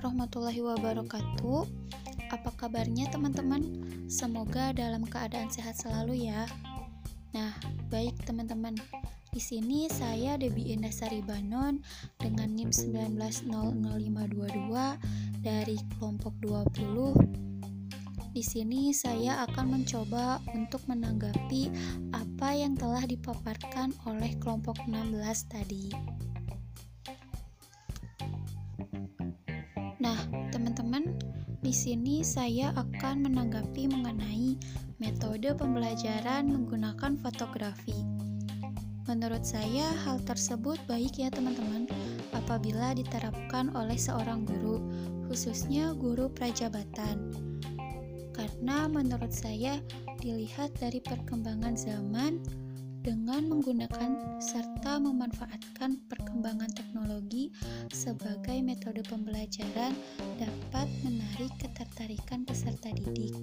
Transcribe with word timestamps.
warahmatullahi 0.00 0.60
wabarakatuh. 0.60 1.64
Apa 2.28 2.52
kabarnya 2.52 3.08
teman-teman? 3.08 3.64
Semoga 4.12 4.76
dalam 4.76 5.08
keadaan 5.08 5.48
sehat 5.48 5.80
selalu 5.80 6.28
ya. 6.28 6.44
Nah, 7.32 7.56
baik 7.88 8.12
teman-teman. 8.28 8.76
Di 9.32 9.40
sini 9.40 9.88
saya 9.88 10.36
Debi 10.36 10.76
Indasari 10.76 11.24
Banon 11.24 11.80
dengan 12.20 12.52
NIM 12.52 12.76
1900522 12.76 15.00
dari 15.40 15.80
kelompok 15.96 16.36
20. 16.44 18.36
Di 18.36 18.44
sini 18.44 18.92
saya 18.92 19.48
akan 19.48 19.80
mencoba 19.80 20.44
untuk 20.52 20.84
menanggapi 20.86 21.72
apa 22.12 22.52
yang 22.52 22.76
telah 22.76 23.08
dipaparkan 23.08 23.96
oleh 24.04 24.36
kelompok 24.38 24.76
16 24.84 25.48
tadi. 25.48 25.88
Di 31.70 31.78
sini 31.94 32.26
saya 32.26 32.74
akan 32.74 33.30
menanggapi 33.30 33.86
mengenai 33.86 34.58
metode 34.98 35.54
pembelajaran 35.54 36.50
menggunakan 36.50 37.14
fotografi. 37.22 37.94
Menurut 39.06 39.46
saya, 39.46 39.86
hal 40.02 40.18
tersebut 40.26 40.82
baik 40.90 41.22
ya, 41.22 41.30
teman-teman, 41.30 41.86
apabila 42.34 42.90
diterapkan 42.98 43.70
oleh 43.78 43.94
seorang 43.94 44.42
guru, 44.50 44.82
khususnya 45.30 45.94
guru 45.94 46.26
prajabatan. 46.34 47.38
Karena 48.34 48.90
menurut 48.90 49.30
saya, 49.30 49.78
dilihat 50.18 50.74
dari 50.82 50.98
perkembangan 50.98 51.78
zaman, 51.78 52.42
dengan 53.00 53.48
menggunakan 53.48 54.42
serta 54.44 55.00
memanfaatkan 55.00 56.04
perkembangan 56.10 56.68
teknologi 56.76 57.48
sebagai 57.88 58.60
metode 58.60 59.00
pembelajaran 59.08 59.96
dapat 60.36 60.69
ketertarikan 62.10 62.42
peserta 62.42 62.90
didik. 62.90 63.34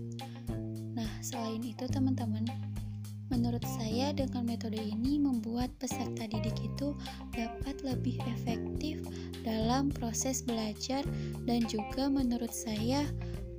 Nah, 0.91 1.07
selain 1.23 1.63
itu 1.63 1.87
teman-teman, 1.87 2.43
menurut 3.31 3.63
saya 3.63 4.11
dengan 4.11 4.43
metode 4.43 4.75
ini 4.75 5.15
membuat 5.23 5.71
peserta 5.79 6.27
didik 6.27 6.59
itu 6.59 6.91
dapat 7.31 7.79
lebih 7.87 8.19
efektif 8.27 8.99
dalam 9.47 9.87
proses 9.87 10.43
belajar 10.43 11.07
dan 11.47 11.63
juga 11.71 12.11
menurut 12.11 12.51
saya 12.51 13.07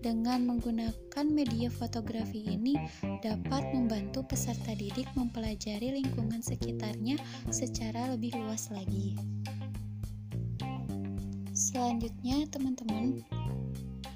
dengan 0.05 0.45
menggunakan 0.45 1.25
media 1.25 1.73
fotografi 1.73 2.45
ini 2.45 2.77
dapat 3.25 3.65
membantu 3.73 4.29
peserta 4.29 4.77
didik 4.77 5.09
mempelajari 5.17 6.05
lingkungan 6.05 6.45
sekitarnya 6.45 7.17
secara 7.49 8.13
lebih 8.13 8.37
luas 8.37 8.69
lagi. 8.69 9.17
Selanjutnya, 11.57 12.45
teman-teman, 12.55 13.25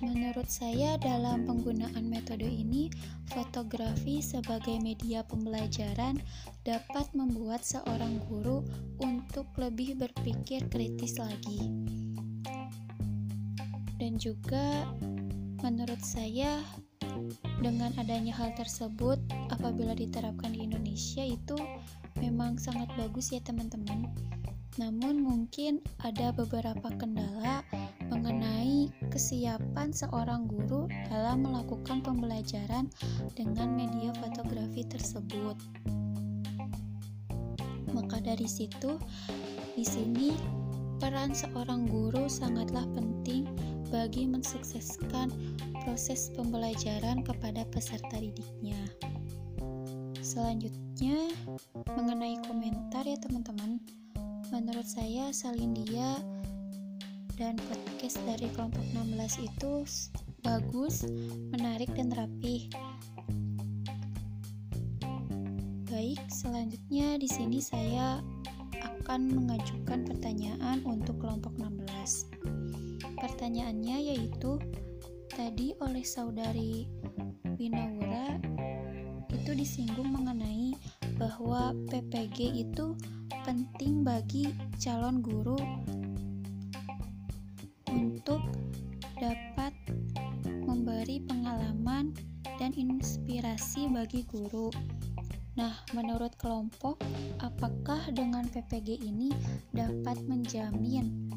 menurut 0.03 0.51
saya 0.51 0.99
dalam 0.99 1.47
penggunaan 1.47 2.05
metode 2.11 2.45
ini, 2.45 2.91
fotografi 3.31 4.19
sebagai 4.19 4.83
media 4.83 5.23
pembelajaran 5.23 6.19
dapat 6.67 7.07
membuat 7.15 7.63
seorang 7.63 8.19
guru 8.27 8.67
untuk 9.01 9.47
lebih 9.57 9.97
berpikir 9.97 10.67
kritis 10.69 11.17
lagi. 11.17 11.71
Dan 14.03 14.19
juga 14.19 14.91
Menurut 15.63 16.03
saya, 16.03 16.59
dengan 17.63 17.95
adanya 17.95 18.35
hal 18.35 18.51
tersebut, 18.59 19.15
apabila 19.55 19.95
diterapkan 19.95 20.51
di 20.51 20.67
Indonesia 20.67 21.23
itu 21.23 21.55
memang 22.19 22.59
sangat 22.59 22.91
bagus 22.99 23.31
ya 23.31 23.39
teman-teman. 23.47 24.11
Namun 24.83 25.23
mungkin 25.23 25.79
ada 26.03 26.35
beberapa 26.35 26.91
kendala 26.99 27.63
mengenai 28.11 28.52
kesiapan 29.13 29.93
seorang 29.93 30.49
guru 30.49 30.89
dalam 31.11 31.45
melakukan 31.45 32.01
pembelajaran 32.01 32.89
dengan 33.37 33.77
media 33.77 34.15
fotografi 34.19 34.87
tersebut. 34.89 35.59
Maka 37.93 38.25
dari 38.25 38.49
situ, 38.49 38.97
di 39.77 39.85
sini 39.85 40.33
peran 40.97 41.37
seorang 41.37 41.85
guru 41.91 42.31
sangatlah 42.31 42.89
penting 42.97 43.45
bagi 43.93 44.25
mensukseskan 44.25 45.29
proses 45.85 46.33
pembelajaran 46.33 47.21
kepada 47.21 47.69
peserta 47.69 48.17
didiknya. 48.17 48.79
Selanjutnya, 50.23 51.29
mengenai 51.93 52.41
komentar 52.49 53.05
ya 53.05 53.21
teman-teman. 53.21 53.83
Menurut 54.49 54.89
saya 54.89 55.29
Salindia 55.35 56.17
dan 57.43 57.59
podcast 57.67 58.23
dari 58.23 58.47
kelompok 58.55 58.87
16 58.95 59.51
itu 59.51 59.83
bagus, 60.47 61.03
menarik 61.51 61.91
dan 61.91 62.15
rapi. 62.15 62.71
Baik, 65.91 66.23
selanjutnya 66.31 67.19
di 67.19 67.27
sini 67.27 67.59
saya 67.59 68.23
akan 68.79 69.43
mengajukan 69.43 70.07
pertanyaan 70.07 70.87
untuk 70.87 71.19
kelompok 71.19 71.51
16. 71.59 72.31
Pertanyaannya 73.19 74.15
yaitu 74.15 74.63
tadi 75.27 75.75
oleh 75.83 76.07
saudari 76.07 76.87
Winawura 77.59 78.39
itu 79.35 79.51
disinggung 79.51 80.15
mengenai 80.15 80.79
bahwa 81.19 81.75
PPG 81.91 82.71
itu 82.71 82.95
penting 83.43 84.07
bagi 84.07 84.55
calon 84.79 85.19
guru 85.19 85.59
dan 92.73 92.89
inspirasi 92.97 93.93
bagi 93.93 94.25
guru. 94.25 94.73
Nah, 95.61 95.85
menurut 95.93 96.33
kelompok, 96.41 96.97
apakah 97.45 98.01
dengan 98.17 98.49
PPG 98.49 99.05
ini 99.05 99.29
dapat 99.77 100.17
menjamin 100.25 101.29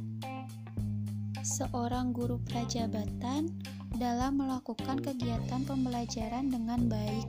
seorang 1.43 2.15
guru 2.15 2.39
prajabatan 2.47 3.51
dalam 3.99 4.39
melakukan 4.39 5.03
kegiatan 5.03 5.67
pembelajaran 5.67 6.47
dengan 6.47 6.87
baik. 6.87 7.27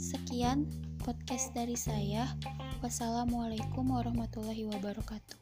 Sekian 0.00 0.64
podcast 1.04 1.52
dari 1.52 1.76
saya. 1.76 2.32
Wassalamualaikum 2.80 3.92
warahmatullahi 3.92 4.64
wabarakatuh. 4.72 5.36